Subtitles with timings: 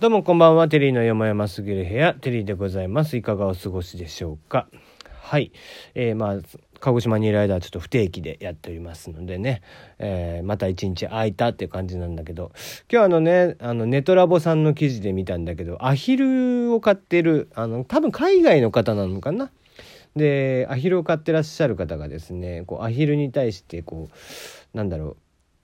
[0.00, 0.66] どうもこんばんは。
[0.66, 3.18] テリーの山々すぎる部屋、テリーでございます。
[3.18, 4.66] いかがお過ごしでしょうか？
[5.20, 5.52] はい。
[5.94, 6.38] えー、まあ、
[6.80, 9.60] 鹿児島にいる間はちょっと不定期でやっておりますのでね、
[9.98, 12.50] えー、また一日空いたっていう感じなんだけど、
[12.90, 19.50] 今日あのね、あの、ネトラボさんの記事で見たんだけど、アヒルを飼ってる、あの、多分海外の方なのかな？
[20.16, 25.16] で、アヒルを飼ってらっしゃる方がですね、こう、アヒルに対して、こう、なんだろう、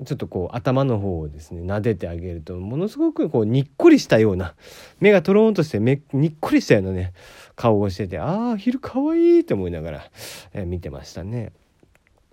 [0.04, 4.54] ちょっとこう頭の方をですね撫でてあげるとものすごくこうにっこりしたような
[5.00, 7.14] 目がとろんとして目にっこりしたようなね
[7.54, 10.10] 顔をしててああアヒルかわいいって思いながら、
[10.52, 11.52] えー、見てましたね。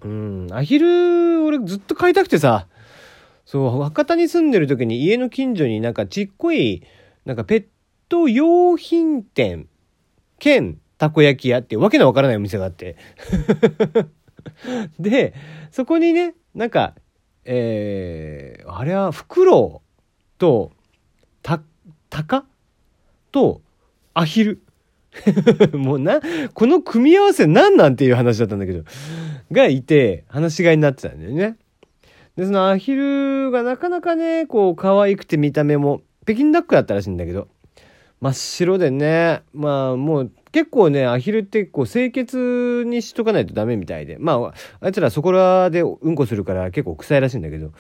[0.04, 2.68] うんアヒル俺ずっと飼いたくてさ
[3.46, 6.84] そう博多に住んでる時に家の近所になんかちっこい
[7.24, 7.66] なんかペッ
[8.10, 9.68] ト用品店
[10.40, 12.98] 兼たこ焼き屋っていうわけのわからないお店があって
[15.00, 15.34] で
[15.72, 16.96] そこにねなんか
[17.46, 20.72] えー、あれはフクロウと
[21.42, 21.60] タ
[22.24, 22.46] カ？
[23.32, 23.62] と
[24.14, 24.62] アヒル？
[25.74, 26.22] もうな
[26.54, 28.84] この組み合わせ何なんていう話だったんだけど。
[29.52, 31.58] がいて話し飼いになってたんだよね。
[32.36, 37.48] でそのアヒルがなかなかねこう可愛くて見た目も北京ダックだったらしいんだけど。
[38.24, 39.44] 真っ白でね。
[39.54, 44.16] まあもう結構ねアヒルってこう清潔にしとかないとダメみたいで。
[44.18, 47.74] まああいつらそこらでうんこするから結構臭いらしいんだけど。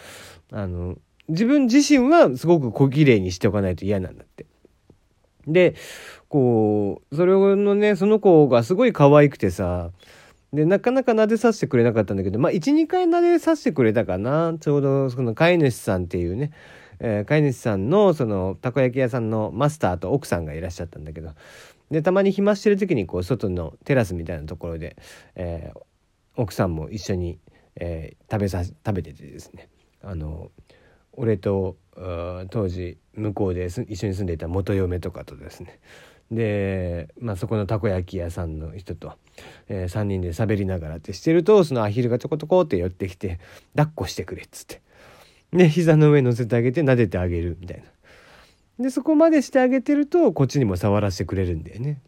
[0.52, 0.98] あの
[1.30, 4.46] 自分自身はすごく小綺麗にしておかないと嫌なんだって。
[5.48, 5.76] で
[6.28, 9.92] こうそれのねその子がすごい可愛くてさ。
[10.52, 12.38] でなかなか撫でさせてくれなかったんだけど。
[12.40, 14.56] まあ12回撫でさせてくれたかな。
[14.60, 16.52] ちょうどその飼い主さんっていうね。
[17.00, 21.32] えー、飼い主さんのそのたこ焼き屋さんのマスターと奥さんがいらっしゃったんだけど
[21.92, 24.96] でたまに暇してる時にこう外のテラスみたいなところで、
[25.36, 25.80] えー、
[26.36, 27.40] 奥さんも一緒に、
[27.76, 29.70] えー、食べさ食べててですね。
[30.02, 30.52] あの
[31.14, 31.78] 俺と
[32.50, 35.80] 当時向こうで一緒に住んでいた元嫁とかとですね。
[36.32, 39.14] で、まあ、そこのたこ焼き屋さんの人と、
[39.70, 43.40] えー、3人で喋りながらってしてるとそのアヒルがちょこちょこって寄ってきて
[43.76, 44.82] 抱っこしてくれっつって。
[45.54, 47.84] で膝の上に乗せてあげて撫でてあげるみたいな。
[48.84, 52.02] でそこまでしてあげてるとこっちにも触らせてくれるんだよね。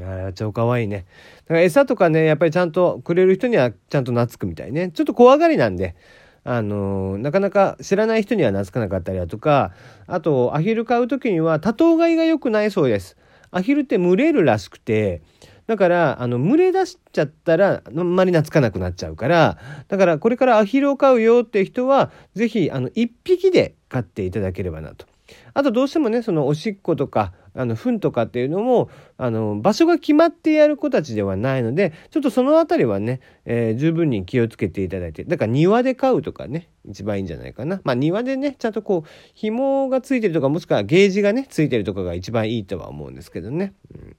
[0.00, 1.06] ああ超かわいいね。
[1.44, 4.90] だから餌とかねやっぱりちゃんとくれる人にはちゃんと懐くみたいね。
[4.90, 5.96] ちょっと怖がりなんで。
[6.44, 9.70] あのー、なかなか知らない人には懐かなかったりだとか
[10.08, 13.16] あとアヒル飼う時には多頭飼いが良くないそうです。
[13.52, 15.22] アヒルって群れるらしくて
[15.72, 19.56] だからあの群れ出しちゃったらあんまり懐かなくなっちゃうから
[19.88, 25.06] だからこれからアヒルを飼うよって人は是非あの1匹で飼っていただければなと。
[25.54, 37.80] あとどうしてもねそのおしっことかあの糞とかっていうのもあの場所が決まってやる子たちではないのでちょっとその辺りはね、えー、十分に気をつけていただいてだから庭で飼うとかね一番いいんじゃないかな。
[37.84, 44.16] まあ庭でねちゃんとこう紐がついてるとかもしくはゲージがねついてるとかが一番いいとは思うんですけどね、うん、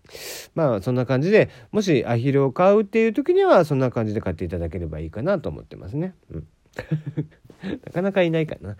[0.55, 6.15] まあそんな感じでもしアヒルを飼うっていう時にはそんな感じで飼っていただければいいかなと思ってますね。
[6.31, 6.47] うん。
[7.85, 8.75] なかなかいないかな。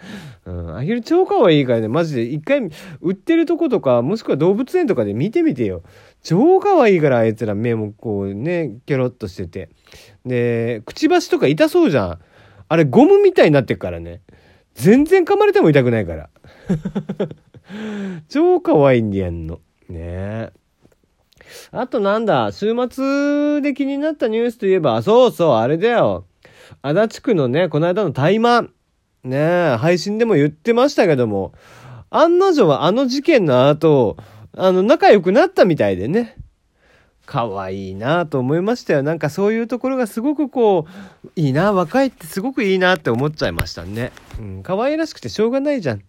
[0.46, 0.78] うん。
[0.78, 2.70] アヒル超可愛いからね、マジで一回
[3.02, 5.84] 売ってるとことか、もしくは動物園とかで見てみてよ。
[6.22, 9.70] 超可愛いから、あいつら目もこうね、キョロッとしてて。
[10.26, 12.20] で、くちばしとか痛そうじゃん。
[12.68, 14.22] あれゴムみたいになってっからね。
[14.76, 16.30] 全然噛まれても痛くないから。
[18.30, 19.60] 超可愛いんでやんの。
[19.90, 20.52] ねえ。
[21.72, 26.26] あとなんだ、週末で気になったニュースといえば、そうそう、あれだよ。
[26.82, 28.70] 足立区のね、この間の怠慢。
[29.24, 31.54] ね配信でも言ってましたけども、
[32.10, 34.18] 案の定はあの事件の後、
[34.56, 36.38] あの、仲良くなったみたいでね。
[37.26, 39.02] 可愛いなと思いましたよ。
[39.02, 40.86] なんかそういうところがすごくこ
[41.26, 44.12] う、いいな、若いってすごくいいなって思っちゃいましたね。
[44.40, 46.02] うん、可愛らしくてしょうがないじゃん。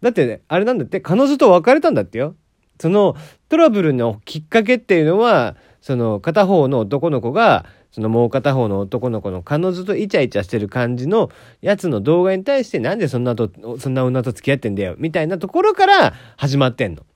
[0.00, 2.34] だってね、あれなんだって、彼女と別れたんだってよ。
[2.80, 3.16] その
[3.48, 11.30] トラブルのきっかけっていうのは、その片方の男の子が、そのもう片方の男の子の彼女とイチャイチャしてる感じの
[11.62, 17.06] やつの動画に対してなんでそんなと、そんな女と付き合ってんだよみたいなところから始まってんの。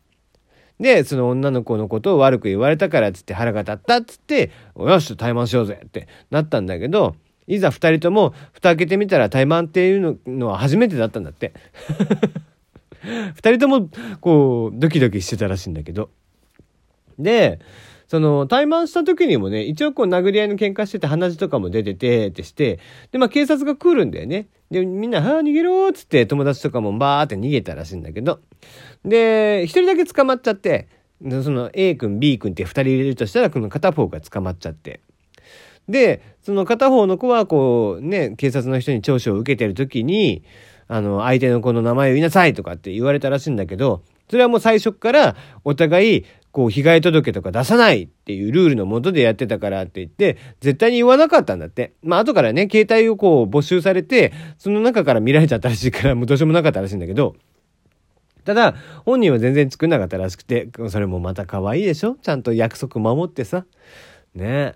[0.79, 7.15] で、その女の子のことを悪く言われたからっつって腹が立ったっつって、よし、怠慢しようぜってなったんだけど、
[7.47, 11.53] いざ二人とも蓋開けてみたら怠慢っていうのは初めてだったんだって。
[13.35, 13.91] 二人とも
[14.23, 16.09] こうドキドキしてたらしいんだけど。
[17.19, 17.61] で、
[18.11, 22.81] その、怠慢した時にもね、一応こう殴り合いの喧嘩してて鼻血とかも出てて、ってして、
[23.12, 24.49] で、まあ警察が来るんだよね。
[24.69, 28.41] で、みんな、はあ、逃げろーっつって友達とかもバーって逃げたらしいんだけど。
[29.05, 30.89] で、一人だけ捕まっちゃって、
[31.23, 35.03] その A 君 B 君って二人入れるとしたら、この片方が捕まっちゃって。
[35.89, 40.43] で、その片方の子はこうね、警察の人に聴取を受けてる時に、
[40.89, 51.93] あの、相手の子の名前を言いなさいとかって言われたらしいんだけど、それはもう最初からお互いこう被害届とか出さないっていうルールのもとでやってたからって言って絶対に言わなかったんだって。
[52.02, 57.37] まあ後からね携帯をこう募集されてその中から見られちゃったらしいからもうどうしようもなかったらしいんだけど。
[58.44, 58.75] ただ
[59.05, 62.17] 本人は全然作んなかったらしくてそれもまた可愛いでしょ？
[62.20, 63.64] ちゃんと約束守ってさ。
[64.35, 64.44] ね。
[64.44, 64.75] え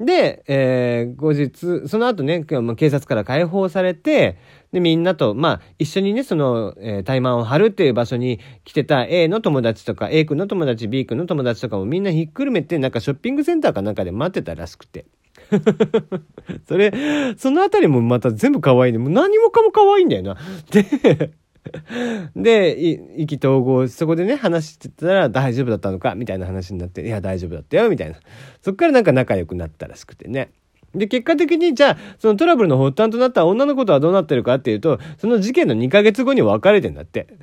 [0.00, 4.38] で、えー、後日、その後ね、警察から解放されて、
[4.72, 15.06] で、みんなと、まあ、一緒にね、その、えー、対マンを張るっていう場所に来てた A の友達とか、A 君の友達、B 君の友達とかもみんなひっくるめて、なんかショッピングセンターかなんかで待ってたらしくて。
[16.68, 16.92] それ、
[17.36, 18.98] そのあたりもまた全部可愛いね。
[18.98, 20.36] もう何もかも可愛いんだよな。
[20.70, 21.32] で、
[22.36, 22.78] で、
[23.16, 28.16] 意気投合、そこでね、話してたら大丈夫だったのか、みたいな話になって、いや、大丈夫だったよ、みたいな。
[28.62, 30.50] そっからなんか仲良くなったらしくてね。
[30.94, 37.26] で、結果的に、じゃあ、そのトラブルの発端となった女の子とはどうなってるかっていうと、その事件の2ヶ月後に別れてんだって。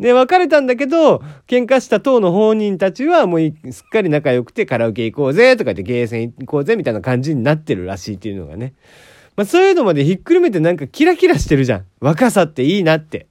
[0.00, 8.74] で、別れたんだけど、喧嘩した党の本人たちはもうすっかり仲良くてカラオケ行こうぜとか言ってゲーセン行こうぜみたいな感じになってるらしいっていうのがね。
[9.38, 11.86] まあ、そういうのまでひっくるめてなんかキラキラしてるじゃん。
[12.00, 13.28] 若さっていいなって。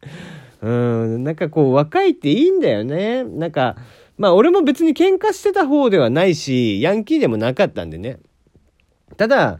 [0.61, 3.25] うん、なんかこう若いっていいんだよね。
[3.25, 3.75] なんか、
[4.17, 8.19] まあ俺も別に喧嘩してた方ではないし、ヤンキーでもなかったんでね。
[9.17, 9.59] ただ、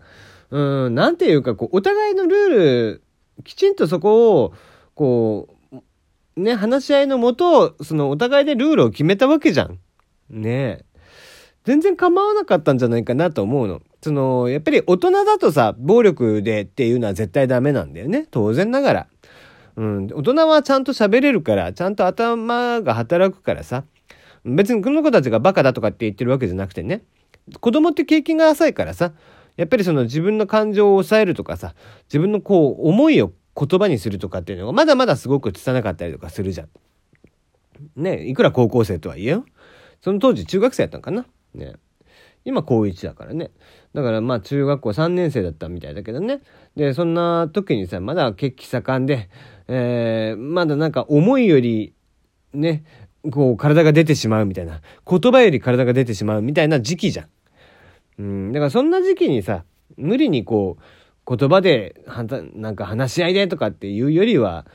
[0.50, 3.04] うん、なんていうかこう、お互いのルール、
[3.44, 4.54] きちんとそこを、
[4.96, 5.50] こ
[6.38, 9.80] う、ね、話し合いのもと、そのお互いでルールを決めたわけじゃん。
[10.30, 10.86] ね。
[11.68, 13.82] 全然構わなかったんじゃないかなと思うの。
[14.02, 18.26] その、やっぱり大人だとさ、暴力でっていうのは絶対ダメなんだよね。
[18.32, 19.08] 当然ながら。
[19.76, 20.08] うん。
[20.14, 23.84] 大人はちゃんと喋れるから、ちゃんと頭が働くからさ。
[24.46, 27.04] 別にこの子たちがバカだとかって言ってるわけじゃなくてね。
[27.60, 29.12] 子供って経験が浅いからさ。
[29.58, 31.76] やっぱりその自分の感情を抑えるとかさ、
[32.08, 36.70] 自分のこう、思いを言葉にするとかっていうのがまだまだすごく拙かったりとかするじゃん。
[37.98, 39.46] ねいくら高校生とはいえよ。
[40.02, 41.26] その当時中学生やったんかな。
[41.58, 41.74] ね
[42.48, 43.52] 今高1だからね。
[43.94, 46.40] だからまあ中学校3年生だったみたいだけどね。
[46.78, 49.30] で、そんな時にさ、まだ血気盛んで、
[49.68, 51.94] えー、まだなんか思いより、
[52.54, 52.86] ね、
[53.32, 54.80] こう体が出てしまうみたいな。
[55.06, 57.28] 言葉より体が出てしまうみたいな時期じゃん。
[58.20, 59.66] うん、だからそんな時期にさ、
[59.98, 62.02] 無理にこう、言葉で、
[62.54, 64.66] なんか話し合いでとかっていうよりは、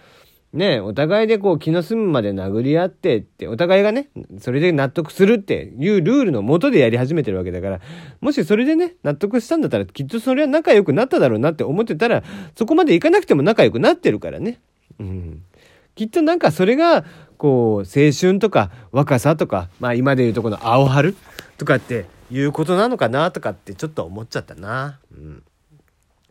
[0.53, 4.09] ねお互いでこう気の済むまで殴り合ってって、お互いがね、
[4.39, 7.81] それで納得するっていうルールのもとでやり始めてるわけだから、
[8.21, 12.23] もしそれでね、納得したんだったら、きっとそれは仲良くなっただろうなって思ってたら、
[12.57, 14.61] そこまでいかなくても仲良くなってるからね。
[15.01, 15.43] うん。
[15.95, 17.05] きっとなんかそれが、
[17.39, 21.17] こう、青春とか若さとか、まあ今でいうとこの青春
[21.59, 24.99] とかっていうことなのかなとかってちょっと思っちゃったな。
[25.13, 25.43] うん。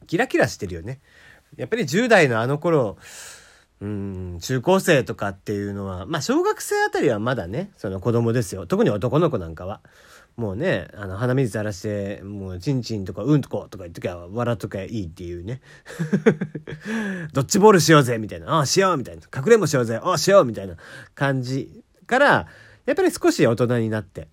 [0.08, 1.00] キラキラしてるよね。
[1.58, 2.98] やっぱり10代のあの頃、
[3.82, 8.68] うん、中高生とかっていうのは、まあ小学生あたりはまだね、その子供ですよ。
[8.68, 9.82] 特に男の子なんかは。
[10.38, 15.62] もうね、あの、鼻水垂らして、もう、チンチンとか、うんとことか言っときゃ、笑っときゃいいっていうね。
[17.34, 18.54] ドッジボールしようぜみたいな。
[18.54, 19.22] ああ、しようみたいな。
[19.24, 20.78] かくれんぼしようぜああ、しようみたいな
[21.16, 22.48] 感じから、
[22.86, 24.30] やっぱり少し大人になって、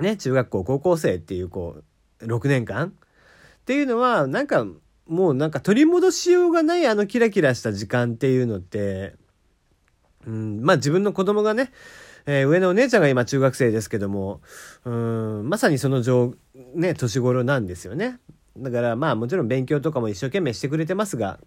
[0.00, 1.82] ね、中学校、高校生っていう、こ
[2.20, 4.66] う、6年間っていうのは、なんか、
[5.06, 9.14] もうなんか取り戻しようがないあのキラキラした時間っていうのって、
[10.26, 11.72] うん、まあ自分の子供がね、
[12.26, 14.40] えー、上のお姉ちゃんが今中学生ですけども、
[14.84, 16.34] うん、まさにその上、
[16.74, 18.18] ね、年頃なんですよね。
[18.56, 21.38] だからまあもちろん勉強とかも一生懸命してくれてますが、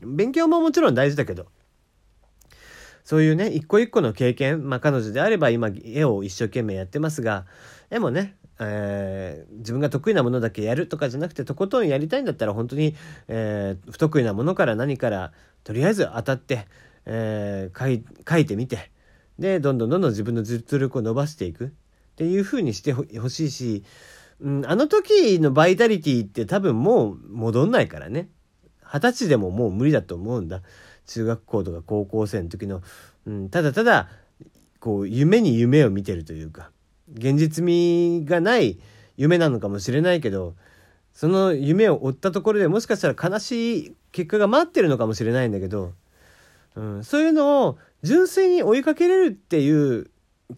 [0.00, 1.46] 勉強ももちろん大事だけど、
[3.04, 7.46] そういうね、一個一個の経験、まあ彼女であれば今絵を一生懸命やってますが、
[7.90, 12.94] 絵もね、えー、自分が得意なものだけやるとかじゃなくてとことんやりたいんだったら本当に、
[13.28, 15.32] えー、不得意なものから何から
[15.64, 16.66] とりあえず当たって、
[17.06, 18.90] えー、書い書いてみて
[19.38, 21.72] でどんどんどんどん自分の実力を伸ばしていく。
[22.14, 23.82] っていうふうにしてほしいし、
[24.40, 28.28] うん、あの時のバイタリティって多分もう戻んないからね。
[28.84, 30.62] 二十歳でももう無理だと思うんだ。
[31.06, 32.82] 中学校とか高校生の時の、
[33.26, 34.08] うん、ただただ
[34.78, 36.70] こう夢に夢を見てるというか。
[37.12, 38.78] 現実味がない
[39.16, 40.54] 夢なのかもしれないけど
[41.12, 45.92] その夢を追ったところでもしかしたら悲しい結果が待ってるのかもしれないんだけど、
[46.74, 50.10] うん、そういうのを純粋に追いかけれるっていう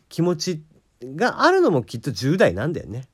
[0.09, 0.63] 気持ち
[1.03, 3.07] があるのもきっと10代なんだよね。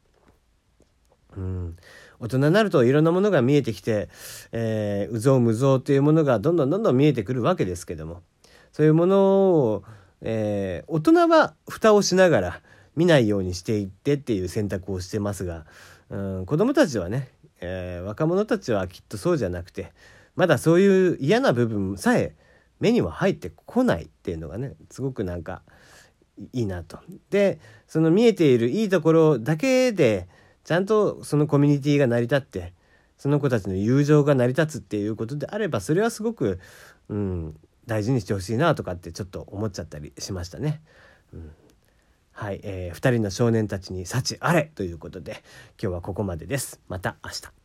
[1.37, 1.77] うん、
[2.21, 4.09] 大人になるといろんなものが見えてきて、
[4.53, 8.23] えー、うぞうむぞうというものがどんどんどんどん見えてくるわけですけども
[8.71, 9.85] そういうものを、
[10.21, 12.61] えー、大人は蓋をしながら
[12.97, 15.65] 見ないようにしていってっていう選択をしてますが、
[16.11, 17.29] うん、子供たちはね、
[17.61, 19.93] えー、若者たちはきっとそうじゃなくて
[20.37, 22.35] まだそういう嫌な部分さえ
[22.81, 25.63] 目には入ってこないっていうのがねすごくなんか
[26.53, 26.99] いいなと。
[27.31, 30.29] でその見えているいいところだけで
[30.65, 32.73] ちゃんとそのコミュニティが成り立って
[33.17, 36.59] その子たちの友情が成り立つっていうことであればそれはすごく、
[37.09, 37.57] うん、
[37.87, 40.83] 大事にしてほしいなとかってちょっと思っちゃったりしましたね。
[41.33, 41.53] うん
[42.33, 45.43] はい、えー、2人の少年たちに幸あれということで
[45.81, 46.81] 今日はここまでです。
[46.89, 47.62] また明日。